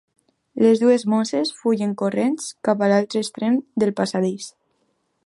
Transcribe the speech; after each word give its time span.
Les 0.65 0.79
dues 0.83 1.03
mosses 1.13 1.51
fugen 1.59 1.93
corrents 2.01 2.49
cap 2.69 2.81
a 2.81 2.89
l'altre 2.93 3.21
extrem 3.25 3.61
del 3.85 3.95
passadís. 4.01 4.49